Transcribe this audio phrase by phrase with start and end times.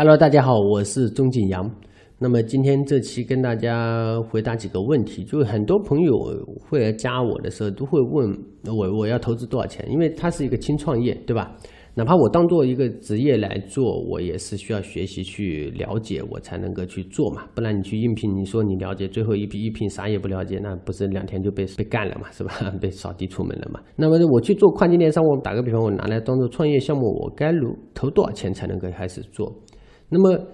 [0.00, 1.68] Hello，大家好，我是钟景阳。
[2.20, 6.16] 那么今天这期跟大家回答几个问题，就是很多朋友
[6.60, 8.32] 会来加我的时候，都会问
[8.66, 11.52] 我我要投资多少钱，因为它是一个轻创业，对吧？
[11.96, 17.42] 哪怕我当做一个职业来做，我也是需要学习去了解，我才能够去做嘛。
[17.52, 22.52] 不然你去应聘，你说你了解，最后一批一聘啥也不了解，那不是两天就被被干了嘛，是吧？
[22.80, 23.80] 被扫地出门了嘛。
[23.96, 29.52] 那么我去做跨境电商，我打个比方，我拿来当做创业项目，我该如投多少钱才能够开始做？
[30.08, 30.46] 那么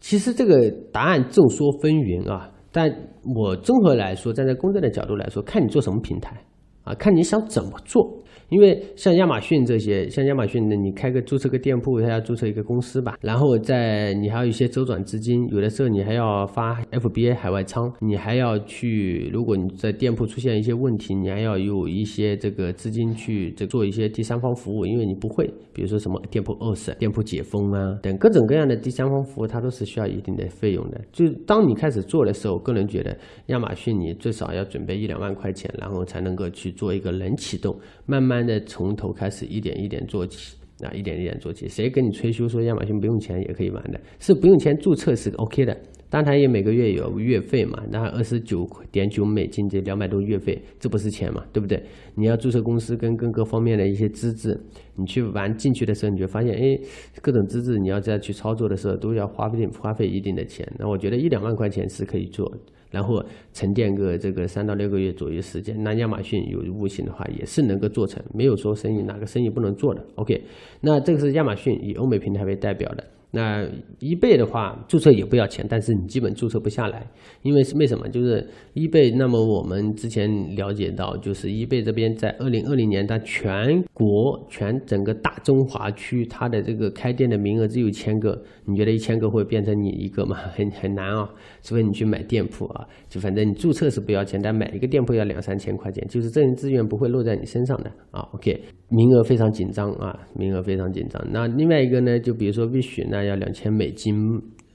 [0.00, 2.50] 其实这个答案众说纷纭啊。
[2.72, 2.88] 但
[3.34, 6.40] 我综合来说，站在公正的角度来说，看你做什么平台
[6.84, 8.18] 啊，看你想怎么做。
[8.48, 31.00] 因为像亚马逊这些，像亚马逊的，你开个注册个店铺，它要注册一个公司吧，然后在你还有一些周转资金，有的时候你还要发 FBA 海外仓，你还要去，如果你在店铺出现一些问题，你还要有一些这个资金去这做一些第三方服务，因为你不会，比如说什么店铺饿死、店铺解封啊等各种各样的第三方服务，它都是需要一定的费用的。
[31.12, 38.40] 就当你开始做的时候，个人觉得亚马逊你最少要准备一两万块钱，然后才能够去做一个冷启动，慢慢。
[38.40, 41.68] 的从头开始一点一点做起啊，一点一点做起。
[41.68, 44.00] 谁跟你吹嘘说亚马逊不用钱也可以玩的？
[44.18, 45.76] 是不用钱注册是 OK 的，
[46.08, 51.82] 当然也每个月有月费嘛，那二十九点九美金这两百多月费，这不是钱嘛，对不对？
[52.14, 54.58] 你要注册公司跟各个方面的一些资质，
[54.96, 56.80] 你去玩进去的时候，你就发现，哎，
[57.20, 60.66] 各种资质你要再去操作的时候，都要花费花费一定的钱。
[60.78, 62.50] 那我觉得一两万块钱是可以做。
[62.90, 70.04] 然后沉淀个这个三到六个月左右时间，那亚马逊有悟性的话，也是能够做成，没有说生意哪个生意不能做的。
[70.16, 70.42] OK，
[70.80, 73.04] 那这个是亚马逊以欧美平台为代表的。
[73.32, 73.64] 那
[74.00, 77.06] 一倍的话，注册也不要钱，但是你基本注册不下来，
[77.42, 78.08] 因为是为什么？
[78.08, 79.12] 就是一倍。
[79.12, 88.36] 那么我们之前了解到，就是一倍这边在二零二零年，它全国全整个大中华区，它的这个开店的名额只有一千个。
[88.64, 90.36] 你觉得一千个会变成你一个吗？
[90.52, 91.30] 很很难啊，
[91.62, 92.79] 除非你去买店铺啊。
[93.08, 98.28] 就反正你注册是不要钱，但买一个店铺要两三千块钱，就是这些资源不会落在你身上的啊。
[98.32, 101.24] OK，名额非常紧张啊，名额非常紧张。
[101.30, 103.20] 那另外一个呢，就比如说 Wish 那。
[103.30, 104.16] 要两千美金，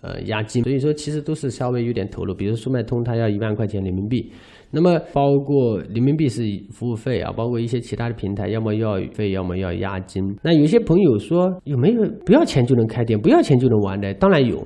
[0.02, 2.31] 呃，押金，所以说其实都是稍微有点投入。
[2.31, 4.31] 比如说速卖通，它要一万块钱人民币，
[4.69, 10.24] 那么包括人民币是服务费啊，包括一些其他的平台，要么要费，要么要押金。
[10.44, 14.13] 那有些朋友说有没有不要钱就能开店，不要钱就能玩的？
[14.13, 14.63] 当然有。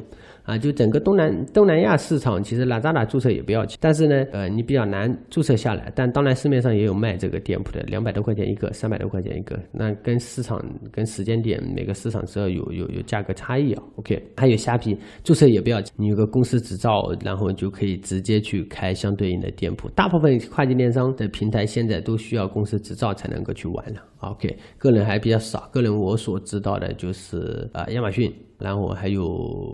[0.50, 5.94] 啊，就整个东南东南亚市场，其实拉扎达注册也不要钱，但是呢，呃，你比较难注册下来。
[5.96, 9.60] 但当然市面上也有卖这个店铺的，两百多块钱一个，三百多块钱一个。
[9.72, 10.60] 那跟市场
[10.92, 13.84] 跟时间点每个市场是要有有有价格差异啊。
[13.98, 19.88] OK，还有虾皮注册也不要钱，你有个公司执照，然后就可以直接去开相对应的店铺。
[19.90, 24.02] 大部分跨境电商的平台现在都需要公司执照才能够去玩了。
[24.22, 28.34] OK，个人还比较少，个人我所知道的就是啊，亚马逊。
[28.60, 29.24] 然后还有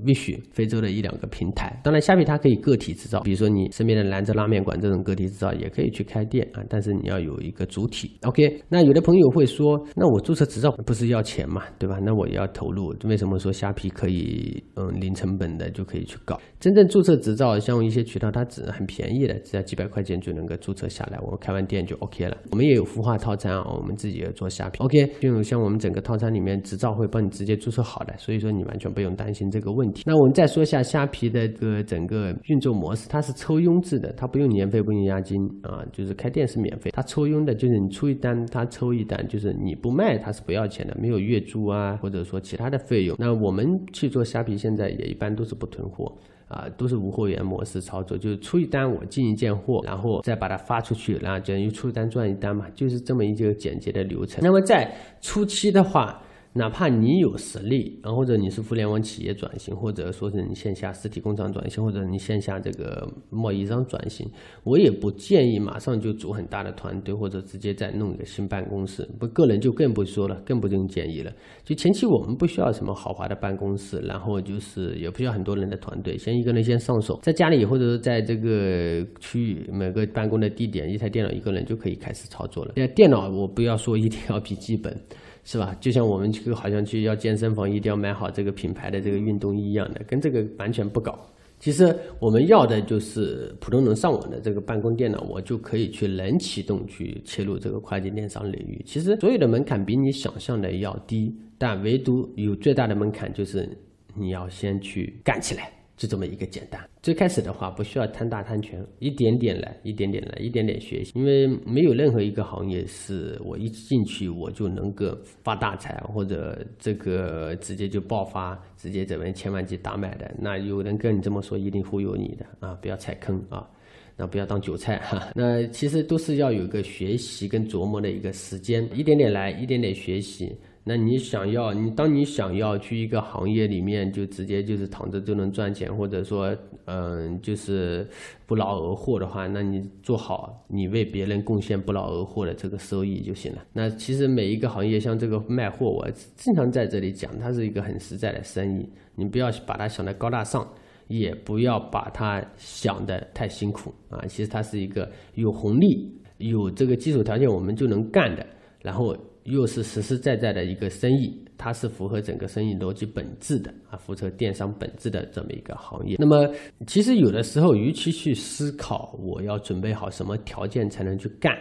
[0.06, 8.12] Wish 非洲的一两个平台，当然虾皮它可以个体制造，比如说你身边的兰州拉面馆这种个体制造也可以去开店啊，但是你要有一个主体。
[8.22, 11.98] OK，那有的朋友会说，那我注册执照不是要钱嘛，对吧？
[12.00, 16.40] 那我也要投入，为什么说虾皮可以嗯零成本的就可以去搞？
[16.60, 22.38] 真正注册执照，像一些渠道它只很便宜的，只要几百块钱就能够注册下来，我开完店就 OK 了。
[22.52, 24.78] 我们也有孵化套餐啊，我们自己也做虾皮。
[24.84, 28.75] OK，就像我们整个套餐里面执照会帮你直接注册好的，所以说你们。
[28.76, 30.04] 完全不用担心这个问题。
[30.06, 36.92] 那我们再说一下虾皮的这个整个运作模式，它是抽佣制的，它不用年费，不用押金啊，就是开店是免费。
[36.92, 43.16] 它抽佣的就是你出一单，它抽一单，就是你不卖它是不要钱的，没有月租啊，或者说其他的费用。
[43.18, 46.12] 那我们去做虾皮，现在也一般都是不囤货
[46.50, 54.44] 啊，都是无货源模式操作，就是出一单我进一件货，然后再把它发出去，然后等于出一单赚一单嘛，就是这么一个简洁的流程。
[54.44, 56.22] 那么在初期的话，
[56.58, 64.26] 哪怕你有实力，然后或者你是互联网企业转型，或者说是你线下实体工厂转型，或者你线下这个贸易商转型，
[64.64, 69.06] 我也不建议马上就组很大的团队，或者直接再弄一个新办公室。
[69.20, 71.30] 不，个人就更不说了，更不这种建议了。
[71.66, 82.72] 就前期我们不需要什么豪华的办公室，然后就是也不需要很多人的团队，先一个人先上手，在家里或者在这个区域每个办公的地点，一台电脑一个人就可以开始操作了。
[82.78, 84.98] 现在电脑我不要说一定要笔记本。
[85.46, 85.78] 是吧？
[85.80, 91.18] 就像我们去好像去要健身房，一定要买好这个品牌的这个运动衣一样的，跟这个完全不搞。
[91.58, 98.84] 其实我们要的就是普通能上网的这个办公电脑，我就可以去冷启动去切入这个跨境电商领域。
[98.86, 103.70] 其实所有的门槛比你想象的要低，但唯独有最大的门槛就是
[104.14, 105.72] 你要先去干起来。
[105.98, 106.82] 就这么一个简单。
[107.02, 111.12] 最开始的话，不需要贪大贪全，一点点来，一点点来，一点点学习。
[111.16, 120.34] 因为没有任何一个行业是我一进去我就能够发大财，或者这个直接就爆发，直接这边千万级大卖的。
[120.38, 122.78] 那有人跟你这么说，一定忽悠你的啊！
[122.82, 123.70] 不要踩坑啊！
[124.18, 125.30] 那不要当韭菜哈。
[125.36, 130.56] 那其实都是要有个学习跟琢磨的一个时间，一点点来，一点点学习。
[130.88, 136.56] 那你想要你，当你想要去一个行业里面就直接就是躺着就能赚钱，或者说
[136.86, 138.08] 嗯就是
[138.46, 143.66] 不劳而获的话，那你做好你为别人贡献不劳而获的这个收益就行了。
[143.74, 150.64] 那其实每一个行业像这个卖货，我经常在这里讲，它是一个很实在的生意，你不要把它想得高大上，
[151.08, 154.24] 也不要把它想得太辛苦啊。
[154.28, 158.46] 其实它是一个有红利、有这个基础条件我们就能干的，
[158.84, 159.18] 然后。
[159.46, 166.18] 又是实实在在的一个生意，它是符合整个生意逻辑本质的啊，符合电商本质的这么一个行业。
[166.20, 166.48] 那么，
[166.88, 171.56] 其实有的时候，与其去思考我要准备好什么条件才能去干。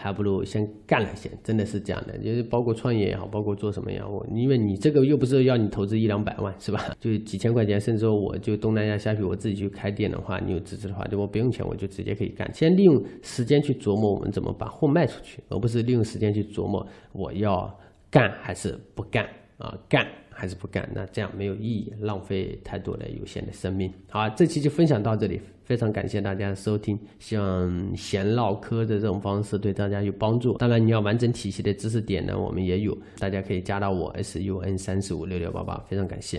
[0.00, 6.80] 还不如先干了先，真的是这样的，就是包括创业也好，包括做什么也好，因为你这个又不是要你投资一两百万，是吧？
[7.00, 12.48] 就几千块钱，甚至说我就东南亚下去，我自己去开店的话，你有资质的话，就我不用钱，我就直接可以干。
[12.54, 17.68] 先利用时间去琢磨我们怎么把货卖出去，而不是利用时间去琢磨我要
[18.08, 20.06] 干还是不干啊，干。
[20.40, 23.92] 还是不干，那这样没有意义，浪费太多的有限的生命。
[24.08, 30.56] 好，这期就分享到这里，非常感谢大家的收听，希望闲唠嗑的这种方式对大家有帮助。
[30.58, 36.36] 当然，你要完整体系的知识点呢，我们也有，大家可以加到我 S U N 三十五六六八八，非常感谢。